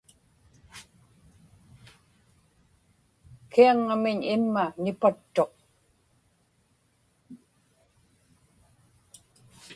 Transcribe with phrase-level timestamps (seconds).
[3.51, 5.51] kiaŋŋamiñ imma nipattuq